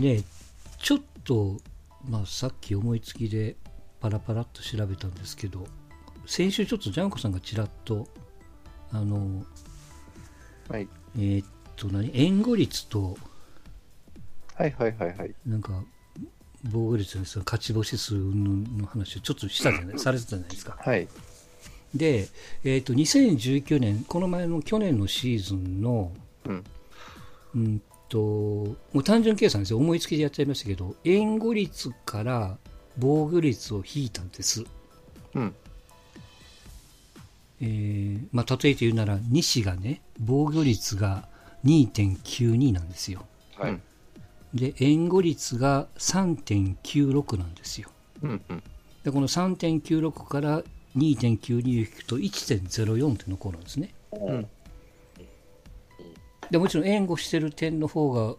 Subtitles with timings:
[0.00, 0.22] でね、
[0.78, 1.58] ちょっと、
[2.08, 3.56] まあ、さっき思いつきで
[4.00, 5.66] パラパラっと調べたんですけど、
[6.26, 8.08] 先週ちょっとジャンコさんがちらっと、
[8.92, 9.44] あの、
[10.68, 10.88] はい。
[11.16, 11.46] えーっ
[11.76, 13.16] と何、援護率と、
[14.54, 15.34] はいはいはいはい。
[15.46, 15.82] なんか、
[16.64, 20.76] 防御率です勝ち星数の話をちょっとしたじゃない、 されてたじゃないですか。
[20.80, 21.08] はい。
[21.94, 22.28] で、
[22.64, 26.12] えーっと、2019年、この前の去年のシーズンの、
[26.44, 26.64] うん。
[27.54, 29.78] うんと、もう単純計算ですよ。
[29.78, 32.58] 思いつきでやっちゃいましたけど、援護率から
[32.98, 34.64] 防御率を引いたんです。
[35.34, 35.54] うん。
[37.60, 41.28] えーまあ、例えて言うなら、西がね、防御率が
[41.64, 43.26] 2.92なんですよ。
[43.56, 43.70] はい。
[43.70, 43.82] うん
[44.56, 47.90] で、援護率が3.96なんですよ。
[48.22, 48.62] うんうん。
[49.04, 50.62] で、この3.96から
[50.96, 53.94] 2.92を引くと1.04って残るんですね。
[54.12, 54.48] うん。
[56.50, 58.36] でもちろん援護してる点の方が、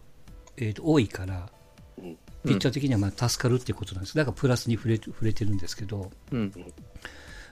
[0.56, 1.50] えーと多いから、
[1.98, 4.16] うんピッチャー的にはまあ助かるってことなんです。
[4.16, 6.52] だからプラスに触れ触れてるんですけど、うん。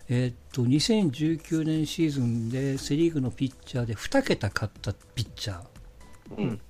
[0.08, 6.60] えーっと、2019年シーズンでセ・リーグのピッチャーで2桁勝ったピッチャー、うん。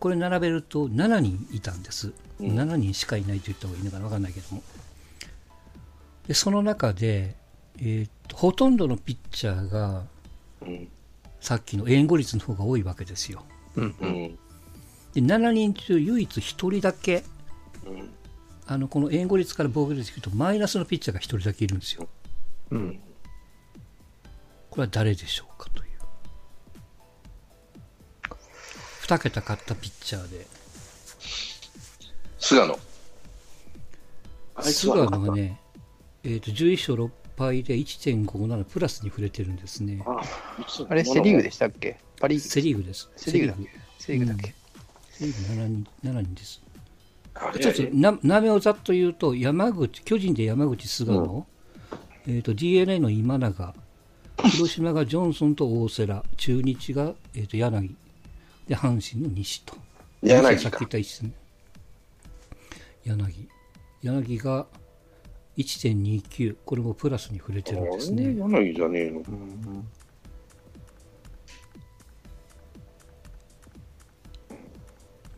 [0.00, 2.12] これ並べると7人いたんです。
[2.40, 4.62] うん7人しかいないと言った方がいいのかな分かんないけども。
[6.26, 7.36] で、その中で、
[7.78, 10.04] えーっと、ほとんどのピッチャーが、
[10.62, 10.88] うん。
[11.44, 13.44] さっきの援護率の方が多いわけですよ。
[13.76, 14.06] うんう。
[14.06, 14.38] ん。
[15.12, 17.22] で、7人中唯一1人だけ、
[17.86, 18.08] うん。
[18.66, 22.08] あの、この援護率から防御率でいくとマイナスのピッチャーが1人だけいるんですよ。
[22.70, 22.98] うん。
[24.70, 25.90] これは誰でしょうかという。
[29.02, 30.46] 2桁勝ったピッチャーで。
[32.38, 32.78] 菅野。
[34.62, 35.60] 菅は野がね、
[36.22, 40.02] えー、と11勝6敗で1.57プラスに触れてるんですね。
[40.06, 40.20] あ
[40.88, 41.98] あれ、セリーグでしたっけ？
[42.20, 43.10] パリセ・リーグです。
[43.16, 43.70] セリーグだっけ？
[43.98, 44.26] セリーグ。
[44.26, 44.54] だっけ？
[45.10, 46.62] セ・リーグ7人 ,7 人です。
[47.60, 51.46] ちょっとな名前をざっと言うと、山口、巨人で山口、菅野、
[52.26, 53.74] えー、と d n a の今永、
[54.44, 57.96] 広島がジョンソンと大瀬良、中日が、えー、と柳、
[58.68, 59.74] で阪神の西と。
[60.22, 60.62] 柳か。
[60.62, 61.34] さっき言った一線
[63.04, 63.48] 柳。
[64.02, 64.66] 柳が
[65.56, 68.34] 1.29、これもプラスに触れてるんですね。
[68.36, 69.20] 柳じゃねえの？
[69.20, 69.88] うん。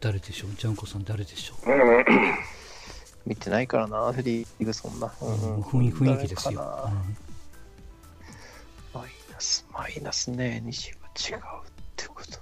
[0.01, 0.51] 誰でしょう？
[0.57, 1.69] ジャンコさん誰でしょう、
[3.27, 5.13] 見てないからな、セリーグそんな。
[5.21, 6.61] うん雰囲雰囲気ですよ、
[8.95, 11.41] マイナス、マイナスね、西が違うっ
[11.97, 12.39] てことだ。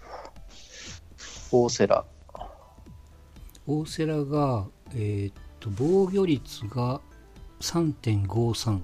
[1.50, 1.96] 大瀬良。
[1.98, 2.04] うん
[3.66, 7.00] 大瀬良が、えーっと防御率が
[7.72, 8.78] 3.53、は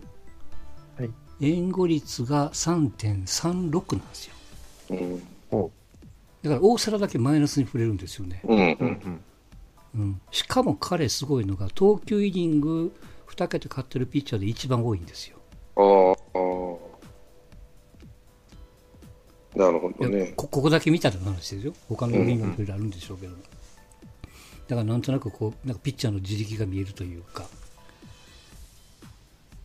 [1.05, 1.11] い
[1.43, 4.35] 援護率が3.36なんですよ
[4.91, 5.71] うん。
[6.43, 8.59] だから大瀬良だけマイナスに触れるんですよね、うん。
[8.59, 8.61] う。
[8.61, 9.21] うんん。
[9.95, 12.93] うん、しかも彼すごいのが投球イニング
[13.29, 15.39] 2桁勝ってるピッチャーで一番多いんですよ
[15.77, 16.21] ああ。
[19.59, 20.33] なるほどね。
[20.37, 23.39] こここだけ見たらの話ですよ他のイニングもいろいろあるんでしょうけど、だ
[24.77, 27.45] からなんとなくこうなんかピッチャーの自力が見えるというか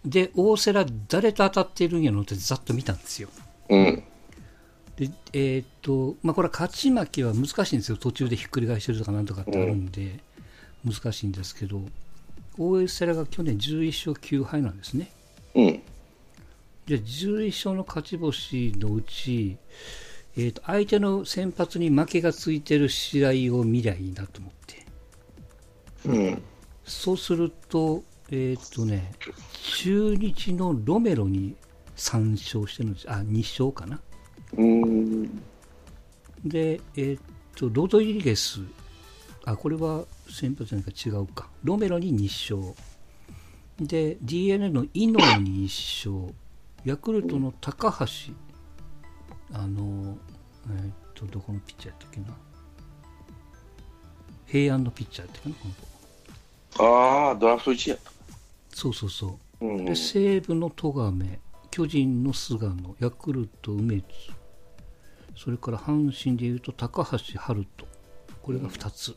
[0.06, 3.30] で大瀬良誰と当たってるんやろってざっと見たんですよ
[3.70, 4.04] うん。
[4.98, 10.20] でえーっとまあこれは勝ち負けは難しいんですよ途中でひっくり返してるとかなんとかってあるんで、
[10.86, 11.82] 難しいんですけど
[12.58, 15.12] 大瀬良が去年11勝9敗なんですね
[15.56, 15.82] うん。
[16.86, 19.58] じゃあ11勝の勝ち星のうち、
[20.38, 24.86] えーと相手の先発に負けがついてる試合を見りゃいいなと思って
[26.06, 26.42] うん。
[26.86, 29.14] そうするとえっ、とね
[29.78, 31.56] 中日のロメロに
[31.96, 33.10] 3勝してるんです。
[33.10, 34.00] あ2勝かな。
[34.58, 35.42] うん。
[36.44, 37.20] でえっ、
[37.56, 38.62] とロドリゲス。
[39.46, 40.92] あこれは先発じゃないか。
[40.92, 41.50] 違うか。
[41.64, 42.76] ロメロに2勝。
[43.80, 46.34] で d n a の伊能に1勝。
[46.84, 48.34] ヤクルトの高橋。
[49.54, 50.18] あの
[50.68, 52.28] えっ、とどこのピッチャーやったっけな。
[54.48, 55.96] 平安のピッチャーやったっけなこの子。
[56.78, 58.15] ああ、ドラフト1やった。
[58.76, 59.66] そうそうそう。
[59.66, 59.86] うん。
[59.86, 61.40] で西武の戸亀
[61.72, 64.06] 巨人の菅野ヤクルト梅津。
[65.34, 67.88] それから阪神でいうと高橋遥人。
[68.42, 69.16] これが2つ、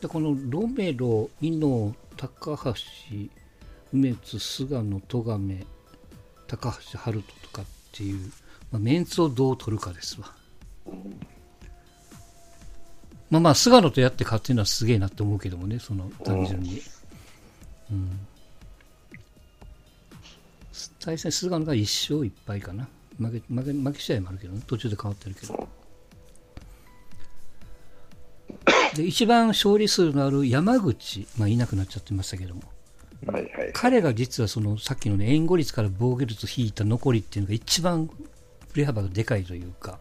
[0.00, 2.74] でこのロメロ伊能高橋
[3.92, 5.64] 梅津菅野戸亀
[6.48, 8.30] 高橋遥人とかっていう、
[8.70, 10.34] まあ、メンツをどう取るかですわ
[13.30, 16.80] まあまあ菅野とやって勝ってるのはすげえなって思うけどもねその単純に、
[17.90, 18.20] うん。
[21.00, 21.80] 対戦菅野が1
[22.14, 22.88] 勝1敗かな。
[23.18, 24.62] 負け負け負け試合もあるけどね。
[24.66, 25.68] 途中で変わってるけど。
[28.94, 32.62] で一番勝利数のある山口、まあ、いなくなっちゃってましたけども、
[33.26, 33.70] はいはい。
[33.74, 38.08] 彼が実はそのさっきの、ね、援護率から防御率引いた残りっていうのが一番
[38.72, 39.98] 振れ幅がでかいというか、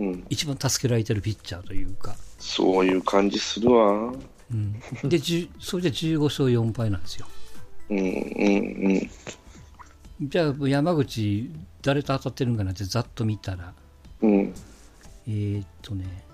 [0.00, 0.26] うん。
[0.28, 4.12] 一番助けられてるピッチャーというか、そういう感じするわ。
[4.52, 4.72] うん、
[5.08, 5.20] で
[5.60, 7.26] それで15勝4敗なんですよ。
[7.90, 8.04] うんうん
[10.20, 10.28] うん。
[10.28, 11.50] じゃあ山口、
[11.82, 13.72] 誰と当たってるんかなってざっと見たら、
[14.22, 14.54] うん
[15.26, 16.24] えーっとね、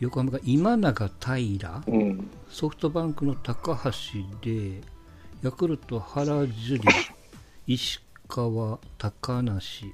[0.00, 2.30] 横浜が今永平、うん。
[2.50, 3.90] ソフトバンクの高橋
[4.40, 4.80] で、
[5.42, 6.88] ヤクルト原樹里、
[7.66, 9.92] 石川、高梨、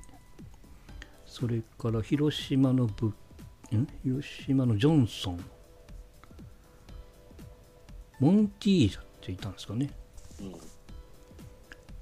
[1.34, 3.88] それから広島のぶん？
[4.04, 5.44] 広島のジョンソン、
[8.20, 9.90] モンティージャっていたんですかね。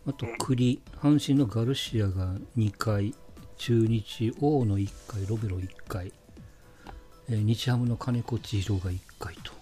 [0.07, 3.15] あと栗、阪神のガルシアが2回、
[3.57, 6.13] 中日、大野1回、ロベロ1回、
[7.31, 9.53] えー日ハムの金子千尋が1回と。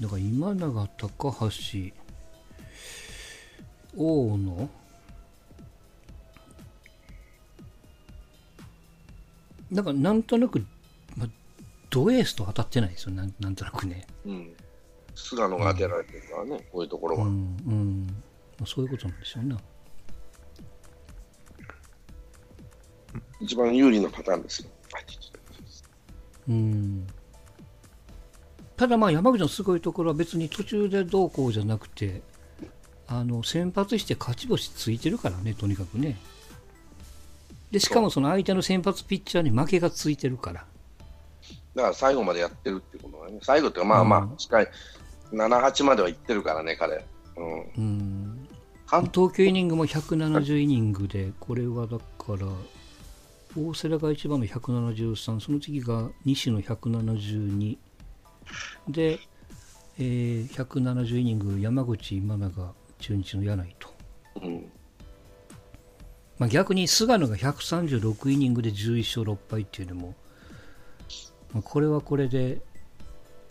[0.00, 1.48] だから今永、高橋、
[3.96, 4.70] 大野、
[9.70, 10.64] なんかなんとなく、
[11.16, 11.28] まあ、
[11.90, 14.06] ドエースと当たってないですよ、なんなんとなくね。
[14.26, 14.52] うん。
[15.14, 17.24] 菅野が当てられてるからね、こういうところは。
[17.24, 18.06] うん、うん。
[18.58, 19.56] まあそういうことなんでしょうね。
[23.40, 24.70] 一番有利なパターンですよ。
[26.48, 27.06] うん。
[28.76, 32.22] ただまあ山口のすごいところは別に途中でどうこうじゃなくて、
[33.06, 36.18] あの先発して勝ち星ついてるからね、とにかくね。
[37.74, 40.64] でしかもその相手の先発ピッチャーに負けがついてるから。
[41.74, 43.40] だから最後までやってるっていうことはね。
[43.42, 44.68] 最後っていうかまあまうんあ、近い。
[45.32, 47.04] 7、8までは行ってるからね、彼。
[47.36, 47.62] うん。
[47.76, 48.48] うん。
[48.86, 52.04] 半投球イニングも170イニングで、これはだか
[52.38, 52.46] ら、
[53.60, 57.76] 大瀬良が一番の173、その次が西の172、
[58.88, 59.18] で、
[59.98, 63.88] えー170イニング、山口、今永、中日の柳井と。
[64.42, 64.70] うん。
[66.38, 70.14] まあ、逆に菅野が136イニングで11勝6敗っていうのも、
[71.52, 72.60] まあ、これはこれで、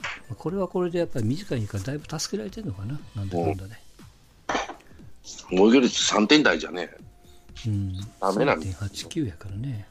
[0.02, 3.82] まあこれはこれでやっぱり短いからだいぶ助けられてるのかな、なんだかんだね。
[5.52, 6.90] 防御率3点台じゃね。
[7.66, 9.88] うん、ダメなんです3.89やからね。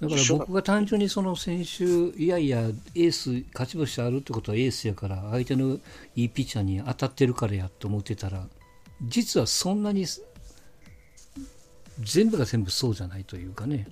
[0.00, 5.78] だから僕が単純にその先週、いやいや、エース、勝ち星あるってことはエースやから、相手の
[6.16, 8.46] いいピッチャーに当たってるからやと思ってたら、
[9.02, 10.06] 実はそんなに
[12.00, 13.86] 全部が全部そうじゃないというかね。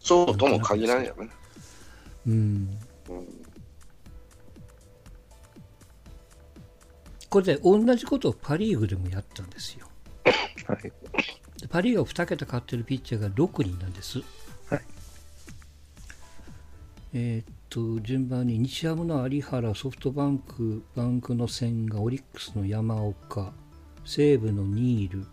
[0.00, 1.28] そうとも限らんよね。
[2.26, 2.32] うん。
[3.08, 3.28] うん。
[7.28, 9.86] これで同じことをパ・リーグでもやったんですよ。
[10.66, 10.82] はい。
[11.60, 14.18] でパ・リーグは2桁勝ってるピッチャーが6人なんです。
[14.68, 14.80] はい。
[17.12, 23.52] えーっと、順番に日ハムの有原、ソフトバンク、バンクの千賀、オリックスの山岡、
[24.10, 25.24] 西武のニール、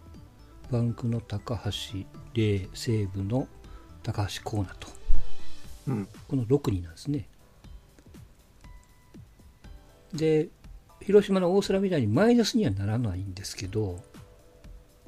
[0.71, 1.71] バンクの高橋、
[2.35, 3.47] レイ、西武の
[4.03, 4.87] 高橋光成と。
[5.87, 6.07] うん。
[6.27, 7.27] この6人なんですね。
[10.13, 10.49] で、
[11.01, 13.99] 広島の大瀬良みたいにマイナスにはならないんですけど、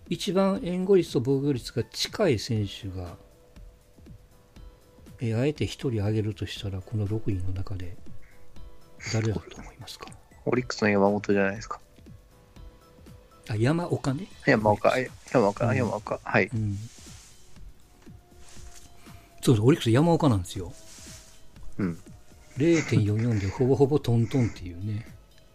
[0.09, 3.17] 一番援護率と防御率が近い選手が、
[5.19, 7.95] えーあえて1人挙げるとしたら、この6人の中で
[9.13, 10.07] 誰だと思いますか？
[10.45, 11.79] オリックスの山本じゃないですか。
[13.49, 14.27] あ山岡ね。
[14.45, 16.19] 山岡、え山岡、うん山岡。
[16.23, 16.49] はい。
[16.53, 16.77] うん。
[19.41, 20.71] そうです、オリックス山岡なんですよ。
[21.79, 21.99] うん。
[22.57, 25.07] 0.44でほぼほぼトントンっていうね。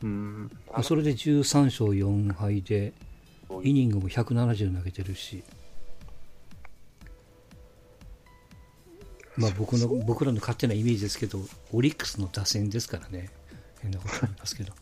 [0.03, 0.51] うん。
[0.73, 2.95] まあそれで13勝4敗で、
[3.63, 5.45] イニングも170投げてるし、
[9.37, 11.39] まあ僕の僕らの勝手なイメージですけど、
[11.73, 13.31] オリックスの打線ですからね、
[13.83, 14.73] 変なことありますけど。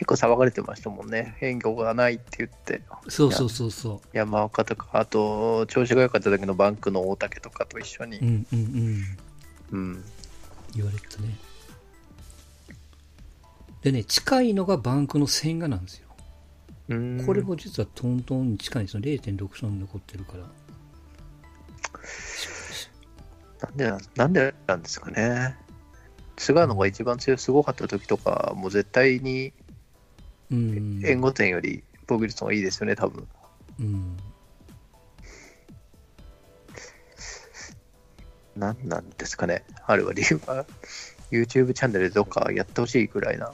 [0.00, 1.36] 結構騒がれてましたもんね。
[1.40, 2.80] 変更がないって言って。
[3.08, 8.24] そうそうそうそ山岡とか、あと、調子が良かった時のバンクの大竹とかと一緒にう。
[8.24, 8.26] う。
[8.26, 8.58] んうん
[9.72, 9.78] うん。
[9.78, 10.04] うん。
[10.74, 11.36] 言われてたね。
[13.82, 16.08] でね、近いのがバンクの千賀なんですよ。
[16.88, 19.02] うんこれも実はトントンに近いんですよ。
[19.02, 20.44] 0.63残ってるから。
[23.60, 25.58] なんでなん、でなんですかね。
[26.38, 29.52] 菅野が一番強い、すごかった時とか、もう絶対に
[30.50, 31.00] うん。
[31.04, 33.28] 援護点より防御率の方がいいですよね、多分。
[33.80, 34.16] うん。
[38.56, 39.64] なんなんですかね。
[39.86, 40.66] あれは理由は、
[41.30, 43.52] YouTube チャンネルでどっかやってほしいくらいな、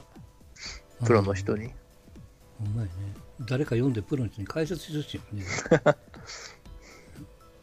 [1.05, 1.71] プロの人に。
[2.59, 2.91] ほんまやね。
[3.41, 5.45] 誰か読んでプロの人に解説してほしいよね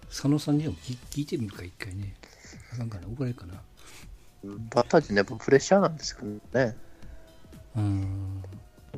[0.08, 2.14] 佐野さんにでも聞聞いてみるか一回ね
[2.72, 3.60] あかんかな怒られるかな
[4.44, 6.76] バッター陣ね、やっぱプレッシャーなんですけどね。
[7.76, 8.42] うん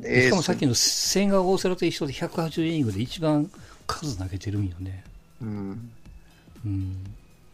[0.03, 3.49] しかもさっきの千賀大瀬良と一緒で180イニングで一番
[3.87, 5.03] 数投げてるんよね。
[5.41, 5.91] うん。
[6.65, 7.03] うん。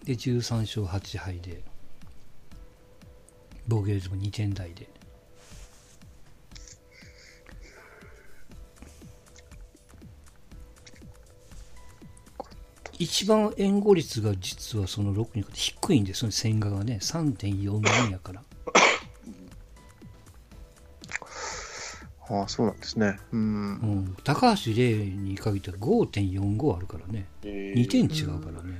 [0.03, 1.61] で13勝8敗で
[3.67, 4.89] 防御率も2点台で。
[12.99, 16.99] 一番援護率が実はその6人低いんですよね千賀がね。
[17.01, 18.41] 3.44やから
[22.39, 23.19] ああ、そうなんですね。
[23.31, 23.39] うん。
[23.39, 23.45] う
[24.11, 27.25] ん、高橋礼に限っては5.45あるからね。
[27.43, 28.79] え2点違うからね、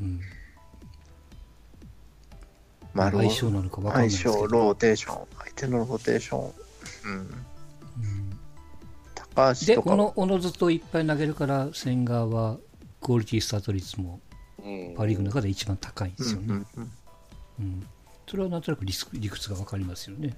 [0.00, 0.20] うん、
[2.94, 4.34] まあ、相性なのか分かんないですけど。
[4.34, 6.52] 相性、ローテーション、相手のローテーション。
[7.04, 7.12] うん。
[7.12, 7.32] うん
[9.14, 9.66] 高橋か。
[9.66, 12.58] でことのおのずといっぱい投げるから千賀は
[13.00, 14.20] クオリティスタート率も
[14.62, 14.94] うん。
[14.94, 16.64] パ・リーグの中で一番高いんですよね、
[17.58, 17.86] うん
[18.28, 20.34] それはなんとなく理屈が分かりますよね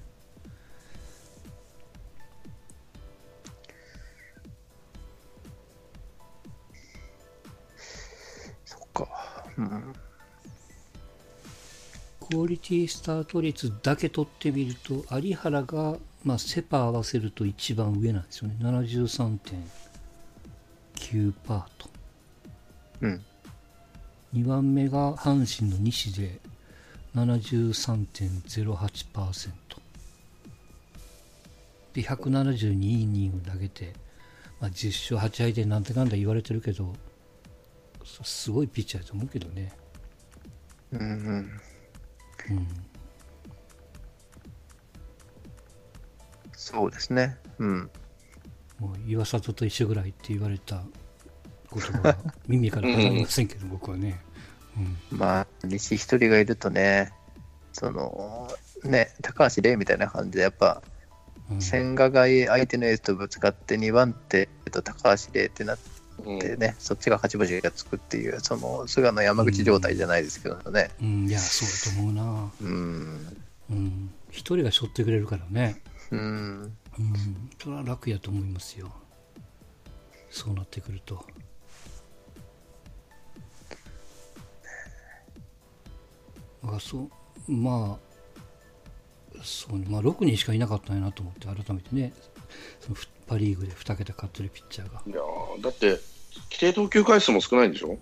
[12.35, 21.31] クオリティスタート率だけ取ってみると有原が、まあ、セ・パ合わせると一番上なんですよね73.9%
[21.77, 21.89] と
[22.99, 23.23] うん。
[24.33, 26.41] 2番目が阪神の西で
[27.15, 29.51] 73.08%
[31.93, 32.75] で172イ
[33.05, 33.93] ニング投げて、
[34.59, 36.93] まあ、10勝8敗でなんてかんだ言われてるけど
[38.03, 39.71] すすごいピッチャーだと思うけどね、
[40.91, 41.03] うんう
[41.37, 41.49] ん。
[42.49, 42.67] うん、
[46.53, 47.37] そうですね。
[47.59, 47.89] うん。
[48.79, 50.83] もう岩里と一緒ぐらいって言われた
[51.73, 54.19] 言葉は耳から離れませんけど僕はね、
[55.11, 57.13] うん、まあ、西一人がいるとね、
[57.71, 58.49] その、
[58.83, 60.81] ね、高橋礼みたいな感じで、やっぱ、
[61.49, 65.94] うん千賀が相手のエースとぶつかって2番手と高橋礼ってなっう
[66.33, 66.39] ん。
[66.39, 70.91] てね、そっちが勝ち星がつくっていう、その菅野山口状態じゃないですけどね。
[71.01, 72.51] うん、いやそうだと思うな。
[72.61, 73.37] うん。
[73.69, 74.13] うん。
[74.31, 75.81] 一人が背負ってくれるからね。
[76.11, 76.19] うん。
[76.19, 77.49] うん。
[77.61, 78.91] それは楽やと思いますよ。
[80.29, 81.25] そうなってくると。
[86.63, 87.09] だからそ
[87.47, 89.85] うまあそうね。
[89.87, 92.11] まあ6人しかいなかったんやなと思って改めてね。
[92.81, 95.01] そのふパ・リーグで2桁勝ってるピッチャーが。
[95.05, 95.99] いやーだって、
[96.49, 97.97] 規定投球回数も少ないんでしょ？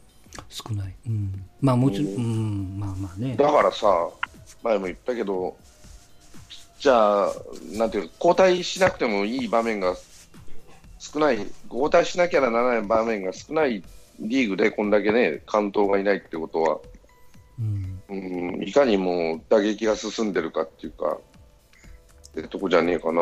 [0.49, 3.35] 少ない、うん、まあもちろん、うん、まあまあね。
[3.35, 4.09] だからさ、
[4.63, 5.55] 前も言ったけど、
[6.79, 7.33] じゃあ、
[7.73, 9.95] なんていうか交代しなくてもいい場面が
[10.99, 11.37] 少ない、
[11.69, 13.83] 交代しなきゃならない場面が少ない
[14.19, 16.79] リーグでこんだけね、関東がいないってことは、
[17.59, 18.01] うん。
[18.09, 21.17] うん、いかにも打撃が進んでるかっていうか、
[22.29, 23.21] ってとこじゃねえかな。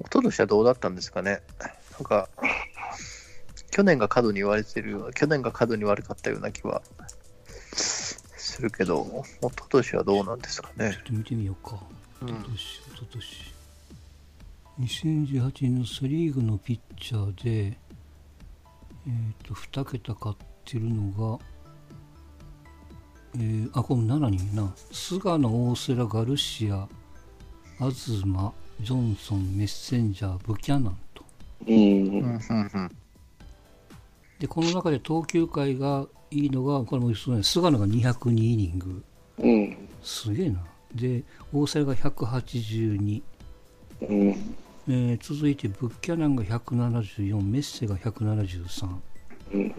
[0.00, 1.40] 一昨年はどうだったんですかね。
[1.92, 2.28] なんか、
[3.70, 6.82] 去年が過度に言われてるような、去年が過度に悪かったような気は
[7.74, 10.92] するけど、一昨年はどうなんですかね。
[10.92, 11.00] ちょ。
[11.00, 11.78] っと見てみようか。
[12.22, 12.28] うん。
[12.28, 13.58] 一昨年一昨年。
[14.80, 17.78] 2018年のセ・リーグのピッチャーで、
[19.06, 21.44] えー、と2桁勝ってるのが、
[23.34, 24.74] えーあこれ7人やな。
[24.92, 26.88] 菅野、大瀬良、ガルシア、
[27.78, 28.22] 東、
[28.80, 31.24] ジョンソン、メッセンジャー、ブキャナンと。
[31.66, 31.74] うん。
[31.74, 32.96] うんうんうん
[34.38, 39.04] でこの中で投球回がいいのがこれもそうね菅野が202イニング。
[39.38, 39.88] うん。
[40.02, 40.64] すげえな。
[40.94, 43.22] で大瀬良が182
[44.02, 44.28] うん。
[44.88, 48.88] えー続いてブッキャナンが174メッセが173
[49.52, 49.70] うん。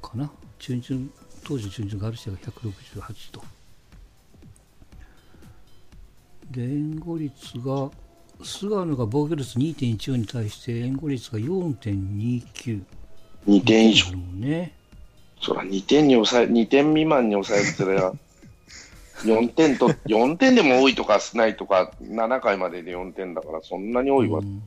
[0.00, 0.30] かな。
[0.58, 1.10] 中日
[1.44, 3.42] 当時中日ガルシアが168と。
[6.50, 7.90] で援護率が
[8.42, 12.82] 菅野が防御率2.14に対して援護率が4.29
[13.46, 14.12] 2点以上。
[14.34, 14.72] ね。
[15.40, 18.14] そら2点に抑え、2点未満に抑えるってのは、
[19.24, 24.40] 4点と、4点でも多いとか少ないとか、7回までで4点だから、そんなに多いわ。
[24.40, 24.62] うん。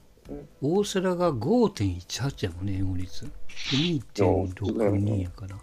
[0.62, 3.26] 大瀬良が5.18やもんね援護率。
[3.26, 3.30] で
[4.16, 5.56] 2.62やから。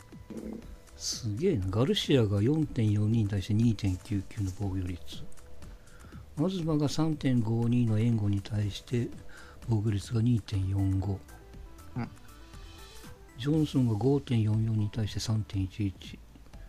[0.97, 1.67] すげえな。
[1.71, 5.25] ガルシアが4.42に対して2.99の防御率。
[6.37, 9.09] 東が3.52の援護に対して
[9.69, 11.21] 防御率が2.45、うん
[13.41, 16.19] ジョンソンが5.44に対して3.11、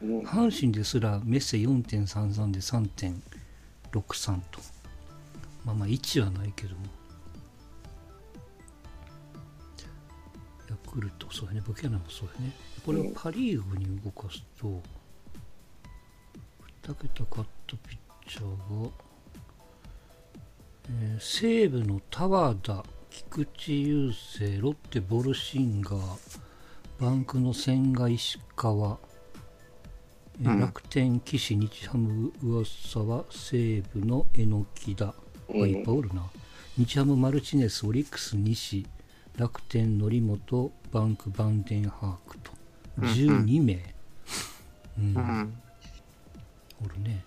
[0.03, 4.61] うん、阪神ですらメッセ4.33で3.63と。
[5.65, 6.81] まあまあ1はないけども。
[10.69, 11.61] ヤクルトそうやね。
[11.67, 12.53] ブキャナもそうやね。
[12.85, 14.81] これをパ・リーグに動かすと、
[16.83, 18.89] 2桁勝ったピッチャーが、
[20.89, 26.50] えー、西武のタワーだ菊池雄星ロッテボルシンガー
[27.01, 28.97] バンクの千賀、石川、
[30.39, 35.13] えーうん楽天、岸、日ハム、上沢、西武の榎木田、あ
[35.67, 36.23] いっぱいおるな。
[36.77, 38.85] 日ハム、マルチネス、オリックス、西、
[39.35, 42.51] 楽天、則本、バンク、バンデンハークと、
[42.99, 43.95] うんうん12名、
[44.99, 45.53] うんうん。
[46.85, 47.23] おるね。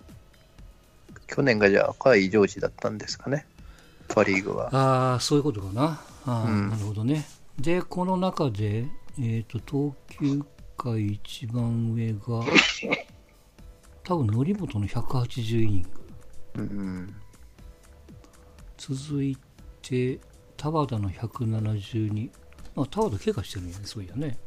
[1.27, 3.45] 去年がじゃあ赤い常時だったんですかね。
[4.07, 4.69] パ・リーグは。
[4.73, 6.01] ああ、そういうことかな。
[6.25, 7.25] あーうんなるほどね。
[7.59, 8.85] で、この中で、
[9.19, 10.43] えっ、と、投球
[10.75, 12.19] 回一番上が、
[14.03, 15.89] 多分、則本の180イニング。
[16.55, 17.15] うん。
[18.77, 19.37] 続い
[19.81, 20.19] て、
[20.57, 22.29] 田和田の172。
[22.75, 24.37] あ、田和田怪我してるんやね、そういやね。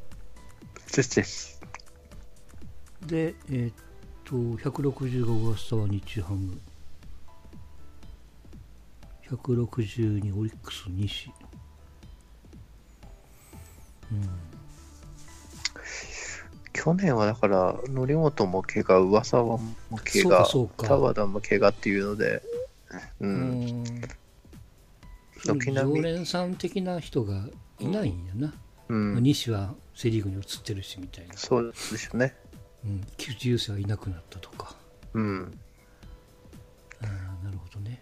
[0.95, 1.61] ですです。
[3.07, 3.83] で、えっ、
[4.25, 6.61] と、160が小笠原日ハム。
[9.31, 11.33] 162オリックス西。
[16.89, 20.47] 去年はだから、則本も怪我、噂はも怪我、
[20.79, 22.43] 田和田も怪我っていうので、
[23.21, 23.27] う。
[23.27, 23.85] うんん。
[25.45, 27.47] 軒並み常連さん的な人が
[27.79, 28.55] いないんやな。
[28.89, 29.23] うん。
[29.23, 31.35] 西はセ・リーグに移ってるしみたいな。
[31.35, 32.35] そうでしょうね。
[32.87, 33.07] うん。
[33.19, 34.75] 菊池雄星がいなくなったとか。
[35.13, 35.59] うん。
[37.03, 38.01] ああ、なるほどね。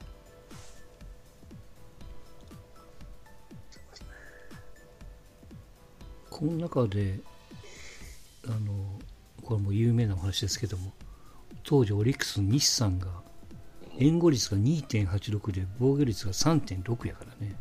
[6.30, 7.18] この中で、
[8.48, 9.00] あの、
[9.42, 10.92] これも有名なお話ですけども、
[11.62, 13.08] 当時オリックスの西さんが、
[13.98, 17.56] 援護率が2.86で防御率が3.6やからね。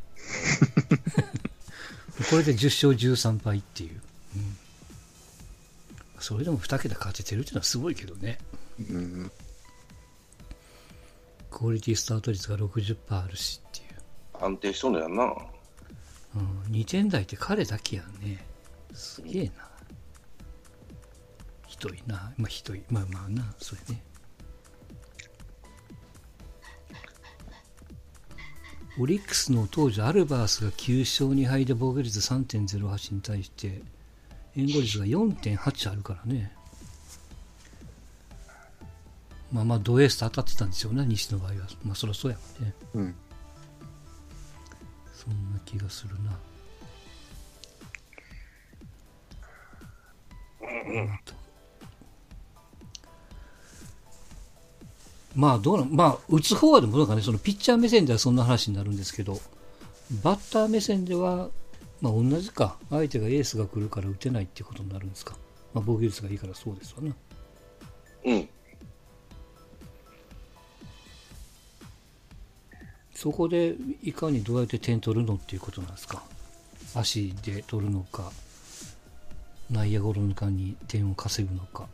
[2.30, 4.01] これで10勝13敗っていう。
[4.36, 4.58] うん
[6.26, 8.39] それでも2桁勝ててるっていうのはすごいけどね。
[8.80, 9.32] うん。
[11.52, 14.43] クオリティスタート率が60%あるしっていう。
[14.43, 15.24] 安定しとんのやんな。
[15.24, 18.43] うん、2点台って彼だけやんね。
[18.93, 19.69] すげえな。
[21.75, 22.33] ひどいな。
[22.38, 22.81] まあひどい。
[22.89, 24.01] まあまあな、それね。
[28.97, 33.81] オリックスの当時アルバースが9勝2敗で防御率3.08に対して
[34.55, 36.53] 援護率が4.8あるからね
[39.51, 43.15] まあまあドエースと当たってたんですよね西の場合はまあそりゃそうやもんねうん。
[45.13, 46.39] そんな気がするな。
[50.61, 51.44] うんと
[55.36, 59.39] まあどうなん、まあ打つ方はでもどうかね、そのピッチャー目線ではそんな話になるんですけど、
[60.24, 61.50] バッター目線では、
[62.02, 65.36] まあ同じか、相手がエースが来るから打てないっていうことになるんですか？
[65.74, 67.15] まあ防御率がいいからそうですわな。
[68.26, 68.50] うん。
[73.13, 76.21] そこでいかにどうやって点取るのっていうことなんですか？
[76.93, 78.32] 足で取るのか、
[79.69, 81.88] 内野ゴロの間に点を稼ぐのか。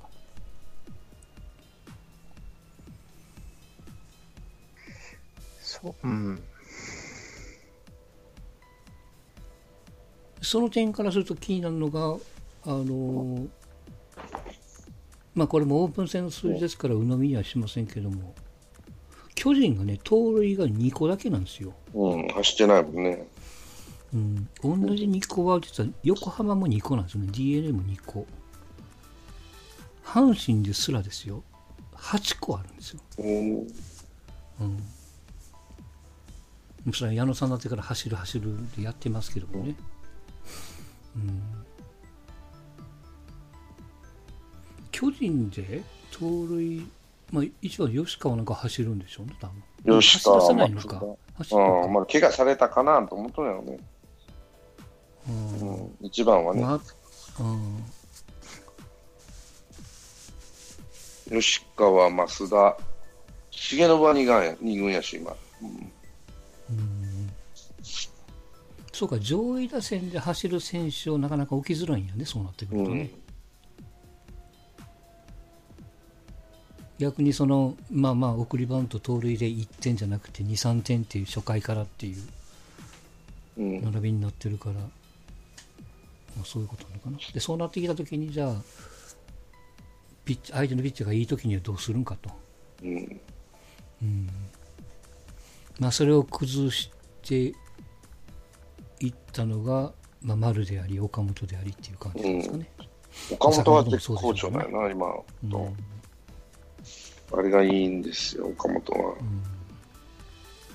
[5.81, 6.07] そう。
[6.07, 6.41] うん。
[10.41, 12.17] その点からすると気になるのが、
[12.65, 13.49] あのー
[15.33, 18.33] まあこれもオープン戦の数字ですから鵜呑みにはしませんけども、
[19.33, 21.73] 巨人がね、盗塁が2個だけなんですよ。
[21.93, 22.27] うん。
[22.27, 23.27] 走ってないもんね。
[24.13, 28.27] うん、同じ2個は実は横浜も2個なんですよね、d n a も2個。
[30.03, 31.43] 阪神ですらですよ、
[31.95, 32.99] 8個あるんですよ。
[33.19, 33.57] うん。
[34.59, 34.83] うん。
[36.93, 39.75] それは矢野さんだってから走る走るでやってますけどもね。
[41.15, 41.41] うん。
[44.91, 46.85] 巨人で盗塁、
[47.31, 49.47] まあ一番吉川なんか走るんでしょうね、多
[49.85, 50.01] 分。
[50.01, 51.49] 吉川走らせないのか松。
[51.49, 51.93] 走るうん。
[51.93, 53.79] まあ、怪我されたかなと思ったんやろね。
[55.27, 55.95] ううんん。
[56.01, 56.61] 一番はね。
[56.61, 57.43] まあ、う
[61.35, 61.41] ん。
[61.41, 62.77] 吉川、増田、
[63.51, 65.35] 重信は2軍や二軍やし、今。
[65.61, 65.91] うん
[68.91, 73.09] そうか、上位打線で走る選手をなかなか置きづらいんやね、そうなってくるとね。
[76.99, 82.17] 逆にその、まあまあ、送りバント、盗塁で1点じゃなくて2、3点っていう初回からっていう
[83.57, 83.81] うん。
[83.81, 84.81] 並びになってるから、ま
[86.41, 87.17] あ、そういうことなのかな。
[87.33, 88.55] で、そうなってきたときに、じゃあ、
[90.25, 92.29] ピッチ相手のピッチャーがいいときにはどうするんかと。
[92.83, 94.29] うん。
[95.79, 96.91] まあ、それを崩し
[97.23, 97.53] て
[99.01, 102.69] いったのが、まあ、丸であり、岡本でありっていう感じですかね。
[103.31, 105.07] 岡本は絶好調だよな、今
[105.43, 105.73] うんと。
[107.33, 109.15] あれがいいんですよ、岡本は。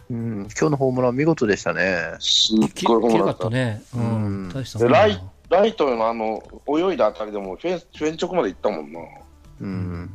[0.09, 2.15] うん、今日のホームラン見事でしたね。
[2.21, 3.49] すっきごいホームランだった。
[3.49, 3.83] ったね。
[3.95, 4.53] ううんん。
[4.53, 9.01] 大したでライライトのあの泳いだあたりでもフェンフェン直まで行ったもんな。
[9.61, 10.11] うん。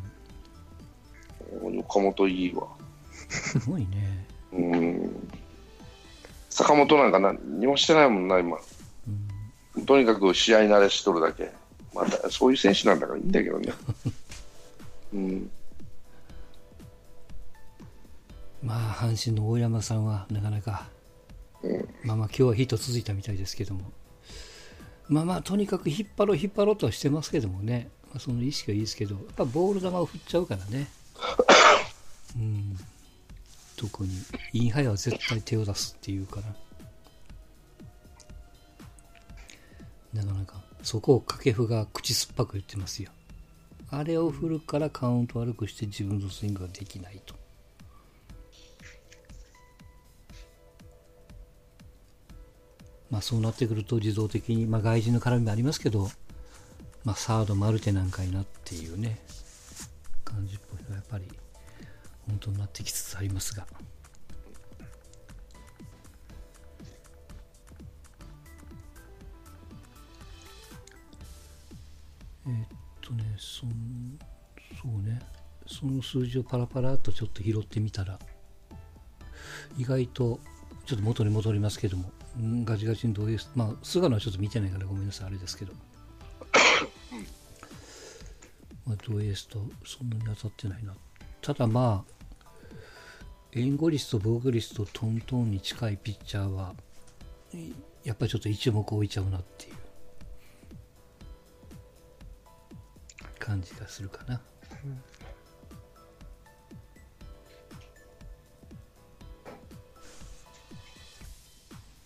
[1.79, 2.67] 岡本いいわ。
[3.29, 4.27] すごいね。
[4.53, 5.20] うん。
[6.51, 8.57] 坂本なんか何にもしてないもんな、今。
[8.57, 11.49] うんとにかく試合慣れしとるだけ。
[11.93, 13.73] またそういう選手なんだからいいんだけどね。
[15.13, 15.49] うん。
[18.61, 20.87] まあ、阪神の大山さんはなかなか、
[21.63, 23.91] うんまあまあ、今日はヒット続いたみたいですけども、
[25.07, 30.89] まあまあ、とにかく引っ張ろう、引っ張ろうとはしてますけどもね、まあ、その意識はいいですけど、やっぱボール球を振っちゃうからね、
[32.35, 32.77] うん、
[33.81, 34.11] 特に、
[34.53, 36.39] インハイは絶対手を出すっていうか
[40.13, 43.09] ら、なかなか、そこを掛布が口酸っぱく言ってますよ。
[43.89, 47.33] あれを振るからカウント悪くして自分のスイングができないと。
[53.09, 56.11] まあ、そうなってくると自動的に、まあ、外人の絡みもありますけど、
[57.03, 59.19] まあ、サードマルテなんかいなっていうね。
[60.23, 60.83] 感じっぽい。
[60.83, 61.40] のがやっぱり
[62.41, 63.67] 本当になってきつつありますが
[72.47, 72.67] えーっ
[73.01, 74.17] とねそん
[74.81, 75.21] そうね
[75.67, 78.17] その数字をパラパラっとちょっと拾ってみたら
[79.77, 80.39] 意外と
[80.87, 85.73] ちょっと元に戻りますけども、うんガチガチに同意まあ、菅野はちょっと見てないからごめんなさい、あれですけど。
[88.85, 90.95] まあ、同エースとそんなに当たってないな。
[91.41, 92.20] ただまあ、
[93.53, 96.73] 援護率と防御率とトントンに近いピッチャーは、
[98.03, 99.75] やっぱりちょっと一目置いちゃうなっていう。
[103.39, 104.39] 感じがするかな。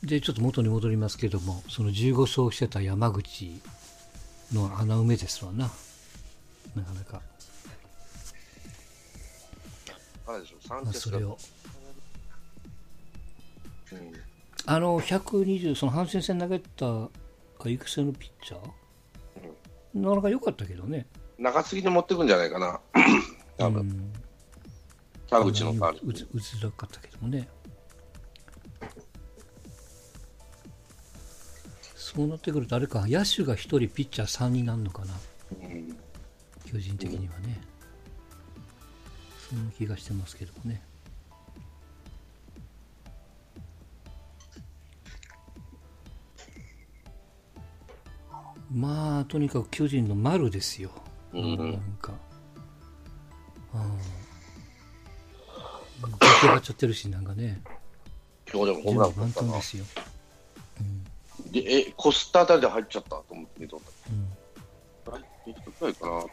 [0.02, 3.60] でちょっと元に戻りますけどもその15勝してた山口
[4.54, 5.72] の穴埋めですわな。
[6.76, 7.22] なかなか、
[10.28, 10.58] あれでしょ、
[10.94, 11.38] それを。
[13.92, 14.14] うん。
[14.68, 17.10] あの120その阪神戦投げた
[17.70, 21.06] 育成のピッチャー、なかなか良かったけどね。
[21.38, 22.80] 中継ぎで持ってくんじゃないかな、
[23.58, 24.14] 多分、うん
[25.28, 27.48] 田口の代わり打ち打ちづらかったけどもね。
[31.96, 33.06] そうなってくるとあれか。
[33.08, 35.14] 野手が1人ピッチャー3になるのかな。
[35.52, 35.98] うん。
[36.66, 37.60] 巨人的にはね、
[39.50, 40.82] そんな気がしてますけどもね。
[48.72, 50.90] まあとにかく巨人の丸ですよ、
[51.32, 51.58] うん。
[51.58, 52.12] なんか。
[53.74, 55.68] ああ
[56.02, 57.62] 出来上がっちゃってるしなんかね。
[58.52, 59.86] 今日でもホー準ムラン満タンですよ、
[61.52, 63.80] でえ、こすったあたりで入っちゃったと思って見とっ
[64.10, 64.30] うん。
[65.04, 65.12] た。
[65.12, 66.26] はい、いくらいかな。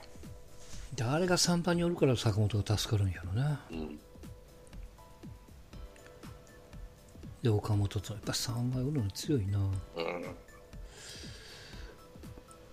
[0.95, 3.99] であれが3番におるから坂本が助かるんやろなうん。
[7.43, 9.73] で岡本とやっぱ3番おるの強いなうん。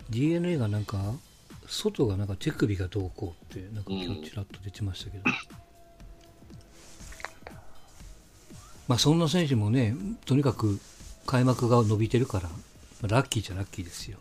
[0.10, 0.98] d n a がなんか
[1.68, 5.24] 外がなんか手首がどうこうってなんか今日ちらっと出てましたけど、
[8.88, 10.80] まあそんな選手もねとにかく
[11.28, 12.56] 開幕が伸びてるから、ま
[13.04, 14.18] あラッキーじゃラッキーですよ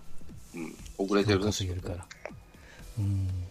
[0.54, 0.74] うん。
[0.98, 2.06] 遅れてるんですよ稼げるから
[2.98, 3.47] うん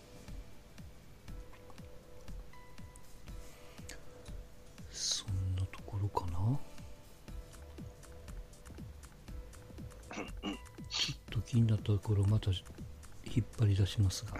[11.57, 14.37] 気になったところまた引っ張り出しますが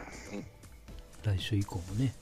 [1.24, 2.14] 来週以降もね。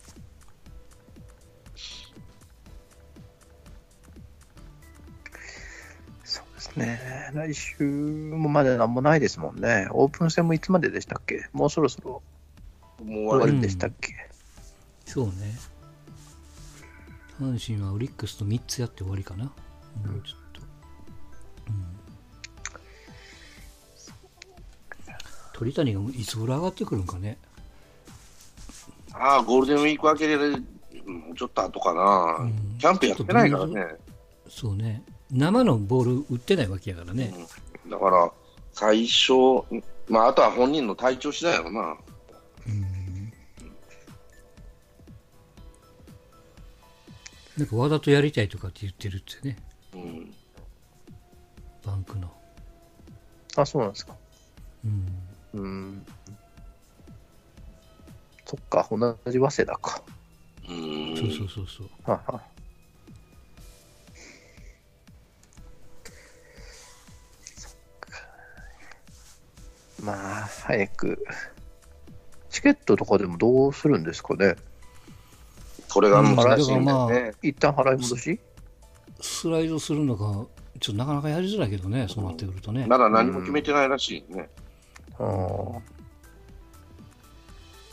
[6.24, 7.32] そうですね。
[7.34, 9.90] 来週もまだ何もないですもんね。
[9.92, 11.50] オープン戦もいつまででしたっけ？
[11.52, 12.24] もうそろそろ
[13.04, 14.14] もう終わりりでしたっけ、
[15.06, 15.34] そうね。
[17.42, 19.44] 阪神はオリックスと3つやって終わりかな。
[19.46, 20.62] もうちょっと。
[21.68, 21.95] うん
[25.56, 27.38] 鳥谷がいつ頃上がってくるんかね
[29.14, 32.44] ああ、ゴールデンウィーク明けで、もうちょっと後かな。
[32.44, 33.96] うんキャンプやってないからね。
[34.50, 37.34] そうね生のボール打ってないわけやからね、
[37.86, 38.30] うんだから、
[38.74, 39.32] 最初、
[40.10, 41.96] まあ、あとは本人の体調次第やろな。
[42.68, 43.32] うん
[47.58, 49.58] なんか和田とやりたいとかって言ってるってね
[49.94, 50.34] うん。
[51.86, 52.30] バンクの
[53.56, 54.14] あ、そうなんですか。
[54.84, 55.08] うん。
[55.56, 56.06] うん。
[58.46, 60.04] そっか、同じ早稲田か。
[60.66, 61.18] う。
[61.18, 61.90] そうそうそうそう。
[62.10, 62.42] はは。
[70.04, 71.26] まあ、早く。
[72.50, 74.56] チケットとかでもどうするんですかね
[75.90, 77.34] これが難しいんだようんね。
[77.42, 78.40] 一旦払い戻し？
[79.22, 80.46] スライドするのが、
[80.80, 82.86] ちょっとなかなかやりづらいけどね、そうなってくるとね。
[82.86, 84.50] まだ何も決めてないらしいね。
[85.20, 85.82] あー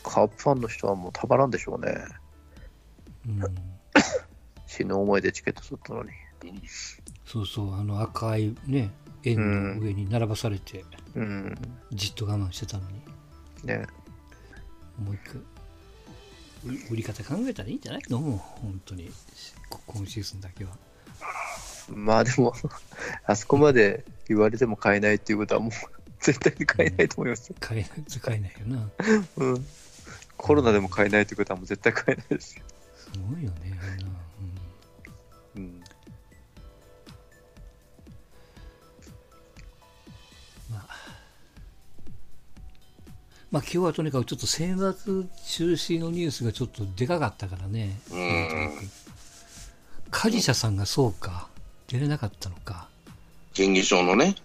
[0.03, 1.95] カープファンの人はもうたまらんでしょうね。
[3.27, 3.41] うん、
[4.67, 6.09] 死ぬ思いでチケット取ったのに。
[7.25, 8.91] そうそう、あの赤いね、
[9.23, 10.83] 円の上に並ばされて、
[11.15, 11.55] うん。
[11.93, 13.01] じっと我慢してたのに、
[13.63, 13.87] ね。
[15.01, 15.41] もう一回、
[16.65, 18.01] 売売り方考えたらいいんじゃない？
[18.09, 19.09] のもう、本当に、
[19.69, 20.71] こ今シーズンだけは。
[21.89, 22.53] まあでも、
[23.25, 25.71] あそこまで言われても買えないっていうことはもう
[26.23, 27.55] 絶対に買えないと思いますよ。
[27.59, 27.89] 買えない、
[28.21, 28.89] 買えないよな。
[29.37, 29.65] うん。
[30.37, 32.63] コロナでも買えないってことはもう絶対買えないですよ。
[32.97, 34.05] すごいよね、あんな。
[35.55, 35.83] うんうん。
[43.51, 47.99] まあ、今日はとにかくちょっと選抜中止のニュースがちょっとでかかったからね。
[48.11, 48.71] うん。
[50.09, 51.49] 梶社さんがそうか、
[51.87, 52.87] 出れなかったのか。
[53.53, 54.35] 県議賞のね。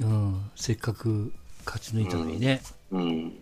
[0.00, 1.32] うん、せっかく
[1.64, 2.60] 勝ち抜いたのにね。
[2.90, 3.38] うん。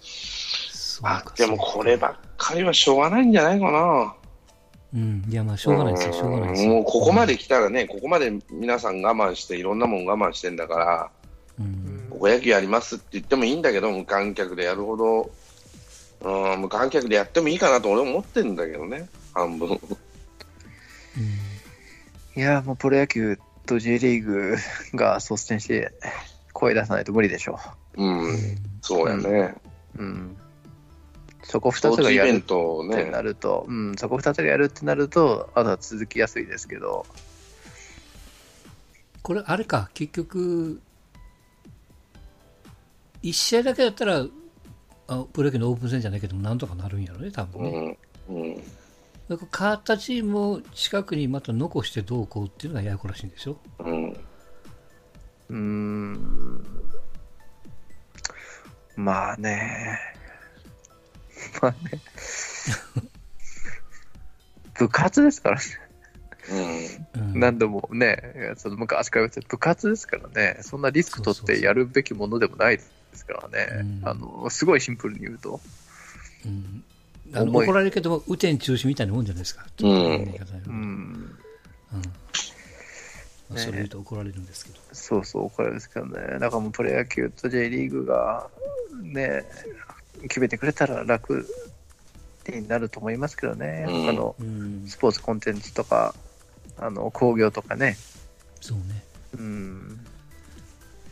[0.00, 4.14] そうかあでもこればっかりはしょうがないんじゃないかな。
[4.92, 6.70] うん、いや、まあ、しょうがないですよ、しょうがないですよ。
[6.70, 11.10] もうここまで来たらね、ここまで皆さん我慢して、いろんなもん我慢してんだから、
[11.60, 12.06] うん。
[12.10, 15.30] 高校野球やりますって言ってもいいんだけど、無観客でやるほど、
[16.22, 19.68] うん、無観客でやってもいいかなと俺思ってんだけどね、半分。
[19.68, 19.78] うん
[22.36, 23.38] いや、もうプロ野球
[23.70, 24.56] と J リーグ
[24.94, 25.92] が率先して
[26.52, 27.58] 声出さないと無理でしょ
[27.96, 29.54] うん、そうやね。
[29.96, 30.02] う。
[30.02, 30.36] うん。
[31.42, 37.06] そこスポ2つがやるってなると、うん、そこ2つがやるってなると、あとは続きやすいですけど、
[39.22, 40.80] これ、あれか、結局、
[43.22, 44.26] 一試合だけだったら、
[45.08, 47.98] あプロ野球のオープン戦じゃないけども、なんとかなるんやろね、多分ね。
[48.28, 48.62] うん、うん、
[49.30, 53.56] だから変わったチームを近くにまた残してどうこうっていうのがややこらしいんでしょ？
[53.78, 56.66] うん、うーん。
[58.96, 60.00] まあね。
[61.62, 62.00] まあね。
[64.76, 65.62] 部活ですからね。
[67.14, 73.68] うん、うん、何度もね、その昔から言って部活ですからね、そんなリスク取ってやるべきものでもないですからね、
[74.02, 75.60] うんあのすごいシンプルに言うと、
[76.44, 76.82] うん
[77.32, 79.66] あの怒られるけども、雨天中止みたいなもんじゃないですか。
[79.82, 81.36] うん。
[83.50, 84.78] うん、それ言うと怒られるんですけど。
[84.92, 88.48] そうそう、これですけどね、だからもうプロ野球と J リーグが
[89.02, 89.44] ね、
[90.22, 91.46] 決めてくれたら楽
[92.48, 94.06] になると思いますけどね、うん。
[94.06, 96.14] 他のうん、スポーツコンテンツとか、
[96.78, 97.96] あの工業とかね、
[98.60, 99.02] そうね。
[99.38, 100.00] うん、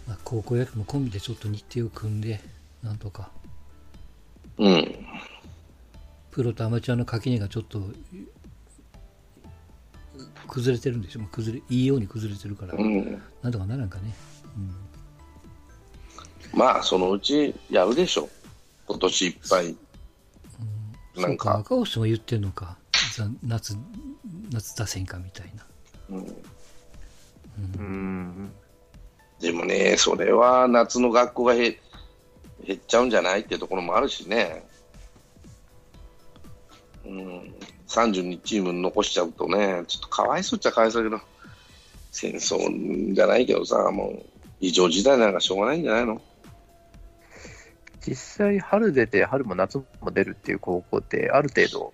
[0.06, 2.40] まあ、高校野球もコンビでちょっと日程を組んで、
[2.82, 3.30] なんとか、
[4.58, 4.94] うん、
[6.30, 7.82] プロとアマチュアの垣根がちょっと
[10.46, 13.22] 崩れてるんでしょ、まあ崩れいいように崩れてるから、うん。
[13.42, 14.14] なんとかならんかね。
[16.54, 18.28] まあ、そのうちやるでしょ、
[18.86, 19.76] 今年いっぱい。
[21.16, 22.78] なんそうか、か、赤星も言ってんのか、
[23.16, 23.76] ざ夏、
[24.50, 25.66] 夏出せんかみたいな。
[26.10, 26.26] うん
[27.76, 28.52] うん、
[29.40, 31.76] でもね、それは夏の学校が減
[32.64, 33.40] 減っちゃうんじゃない？
[33.40, 34.64] っていうところもあるしね。
[37.08, 37.54] うん、
[37.88, 41.22] 32チーム残しちゃうとね、ちょっとかわいそうっちゃかわいそうだけど、
[42.12, 44.22] 戦争じゃないけどさ、もう
[44.60, 46.20] 異常事態なんかしょうがないんじゃないの？
[48.06, 51.92] 実際、春出て、春も夏も出るっていう高校って、ある程度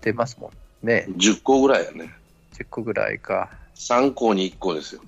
[0.00, 0.52] 出ますも
[0.82, 2.12] んね、?10 校ぐらいやね。
[2.54, 3.50] 10個ぐらいか。
[3.74, 5.02] 3校に1校ですよ。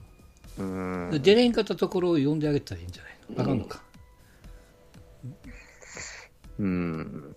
[0.58, 3.42] うんで出れんかったところを呼んであげたらいいんじゃないの？
[3.42, 3.82] あかんのか。
[6.58, 7.27] うん、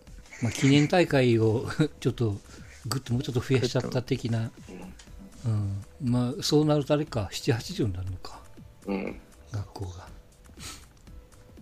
[0.41, 1.67] まあ、記念大会を
[1.99, 2.37] ちょっと
[2.87, 4.51] ぐっともうちょっと増やしちゃった的な、
[5.45, 8.41] うんまあ、そうなるとあれか7、80になるのか
[8.87, 9.19] うん。
[9.51, 10.07] 学校が、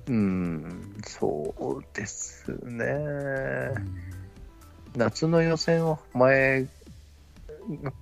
[0.08, 2.86] うん、そうですね。
[2.86, 4.20] うん
[4.96, 6.68] 夏の予選を前、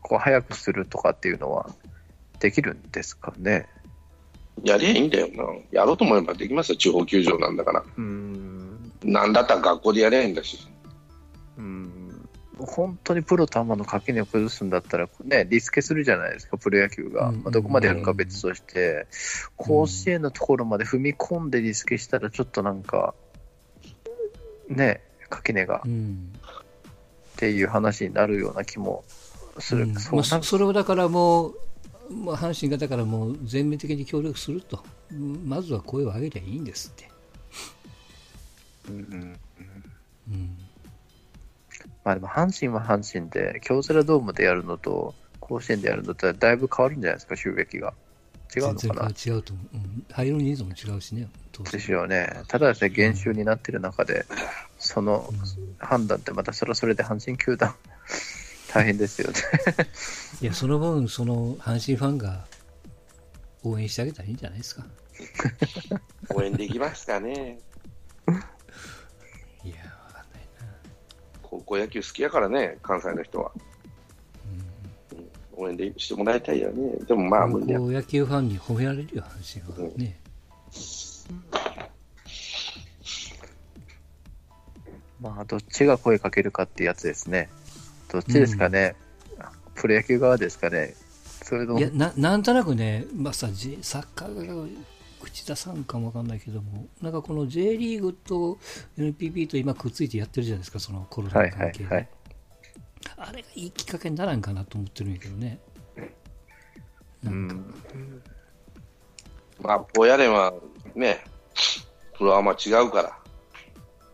[0.01, 1.69] こう早くするとかっていうのは
[2.39, 3.67] できるんですかね。
[4.63, 5.43] やりゃいいんだよな。
[5.71, 7.83] やろうと思えばできますよ、地方球場なんだから。
[7.97, 10.59] うん、なんだったら学校でやりゃいいんだし。
[11.57, 12.29] うん、
[12.59, 17.29] 本当にプロとアマの垣根を崩すんだったら、ね、リスケするじゃないですか、プロ野球が。
[17.29, 19.07] うんまあどこまでやるか別として、
[19.55, 23.13] 甲子園のところまで踏み込んでリスケしたら、ちょっとなんか、
[24.69, 26.33] ね、垣根がうん
[27.37, 29.03] っていう話になるような気も
[29.59, 29.83] する。
[29.83, 31.55] うんそうまあ、そそれをだからもう、
[32.09, 37.16] まあ、阪神がだからもう全面的に協力すると、うんまずは声を上げりゃいいんですって。
[38.87, 39.39] うんうん
[40.29, 40.57] うん
[42.03, 47.93] まあでも阪神は阪神で、京セラドームでやるのと、甲子園でやるのとだいぶ変わるんじゃないですか、収益が。
[48.55, 49.09] 違うの全かな？
[49.11, 51.27] 然違うと思う、うん、入る人数も違うしね、
[51.71, 52.43] ですよね。
[52.47, 54.25] ただですね、減収になってる中で、
[54.77, 55.29] その
[55.79, 57.75] 判断ってまたそれはそれで阪神球団、
[58.73, 59.35] 大変ですよね。
[60.41, 62.45] いや、その分、その阪神ファンが
[63.63, 64.85] 応援してあげたらいいんじゃないですか。
[66.33, 67.59] 応援できますかね。
[71.49, 73.51] 高校野球好きやからね、関西の人は。
[73.55, 73.63] うん
[75.59, 76.97] 応援でしてもらいたいよね。
[77.07, 79.97] でもまあ無理校野球ファンに褒められるよ、阪神は。
[79.97, 80.19] ね。
[85.19, 87.49] まあ、どっちが声かけるかっていうやつですね。
[88.11, 88.95] どっちですかね。
[89.73, 90.95] プロ野球側ですかね。
[91.43, 94.53] それともいやななんとなくね、まあさ、サッカーが
[95.21, 98.57] 口出さんかもわかんないけども、なんかこの J リーグと
[98.97, 101.85] NPB と今くっついてやってるじゃないですか、そのコロナはいの関係で。
[101.85, 102.09] はいはい。
[103.17, 105.59] あれがいいきっかけにならんかなと思ってるんやけどね。
[107.25, 107.73] うん。
[109.61, 110.53] まあ、ポヤレンは
[110.95, 111.23] ね、
[112.17, 113.09] プロアマ違うから。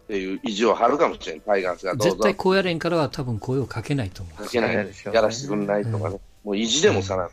[0.03, 2.35] っていう意地を張るかもしれん、タイガースがどうぞ絶対。
[2.35, 6.19] 高野連からは多分声をかけないと思かけない、やらせてくんないとかね。
[6.43, 7.27] もう意地でもさらん。
[7.27, 7.31] う。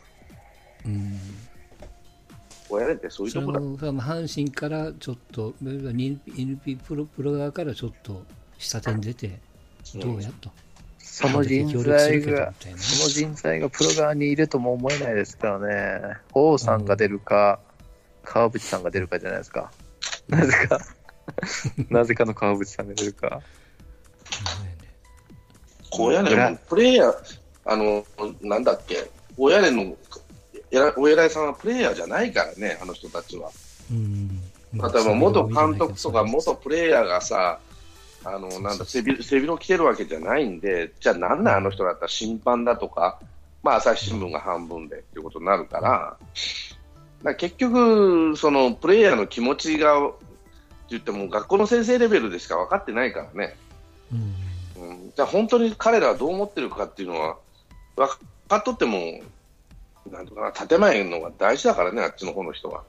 [0.85, 1.19] うん
[2.71, 3.59] ポヤレンってそういうとこだ。
[3.59, 8.23] も阪神からちょっと、NP プロプロ側からちょっと
[8.57, 9.39] 下手に出て、
[9.95, 10.49] どうやと。
[10.97, 16.17] その人材がその人材がプロ側にいるとも思えないですからね。
[16.33, 17.59] 王さんが出るか、
[18.23, 19.69] 川淵さんが出るかじゃないですか。
[20.29, 20.79] なぜか、
[21.89, 23.41] なぜかの川淵さんが出るか。
[25.89, 27.15] 高野連もプレイヤー、
[27.65, 28.05] あの、
[28.39, 29.97] なんだっけ、高野連の
[30.97, 33.49] お偉いさんはプレイヤーじゃないからね、あの人たちは。
[33.91, 34.29] うん。
[34.73, 37.59] 例えば元監督とか元プレイヤーがさ、
[38.23, 41.55] あのなんだ背広着てるわけじゃないんで、じゃあなんなん。
[41.57, 43.19] あの人だったら審判だとか、
[43.63, 46.17] まあ、朝日新聞が半分でっていうことになるから、だか
[47.23, 50.17] ら結局、そのプレイヤーの気持ちが、って
[50.91, 53.55] 言っても学校の先生レベルでしか分かってないからね、
[54.11, 54.15] う
[54.83, 54.89] ん。
[54.89, 57.37] うん、じゃあ本当に彼らはどう思ってるかっていうのは
[57.95, 58.07] 分
[58.47, 59.21] かっとっても、
[60.09, 62.83] なんとかな、建前のが大事だからね、あっちの方の人は。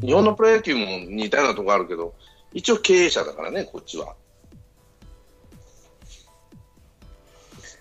[0.00, 2.14] 日本のプロ野球も似たようなところあるけど、
[2.52, 4.14] 一応経営者だからね、こっちは。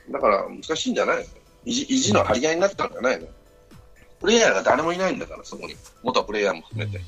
[0.10, 1.24] だから難しいんじゃないの？
[1.64, 3.28] 意地意地の張り合いになったんじゃないの？
[4.20, 5.76] プレイヤーが誰もいないんだから、そこに。
[6.04, 7.02] 元プレイヤーも含めて。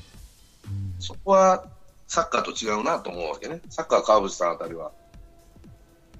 [0.98, 1.66] そこは
[2.06, 3.60] サッカーと違うなと思うわけね。
[3.68, 4.90] サッカーは川淵さんあたりは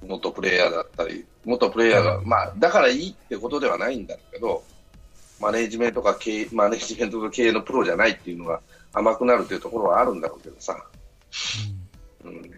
[0.06, 4.62] 元プレイヤーだったり、元プレイヤーが、まあ、だからいいってことではないんだけど、
[5.40, 8.60] マネージメントか経営、マネージメントと経営のプロじゃないっていうのが
[8.92, 10.84] 甘くなるというところはあるんだろうけどさ。
[12.24, 12.50] うん。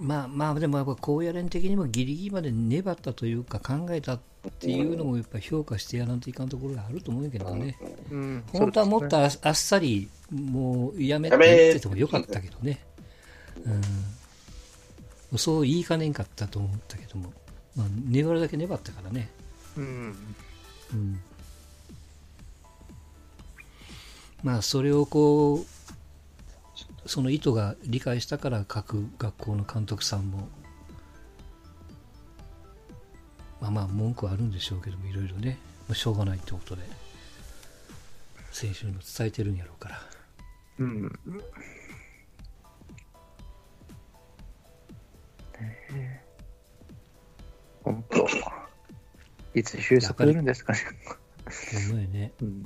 [0.00, 4.20] まあまあ、でもやっぱ高野連的にもギリギリまで粘ったというか考えたっ
[4.60, 7.76] ていうのもやっぱ評価してやらんといかんところがあると思うけどね。
[8.10, 12.80] うん本当はもっとああっさりもうやめてやめ言っててもよかったけどね。
[15.30, 17.32] うん、そう言いかねんかったと思ったけども、
[17.74, 19.28] まあ、粘るだけ粘ったからね。
[19.76, 20.16] うん
[20.92, 21.20] うん、
[24.42, 25.66] まあそれをこう
[27.08, 30.48] その意図が理解したから各学校の監督さんも
[33.60, 36.82] まあまあ文句はあるんでしょうけどもいろいろね、まあ、しょうがないってことで
[38.52, 40.00] 選手にも伝えてるんやろうから。
[40.78, 41.12] うん。
[47.82, 48.26] 本当。
[49.54, 50.80] いつ収束するんですかね。
[51.88, 52.32] ほんまやね。
[52.42, 52.62] うん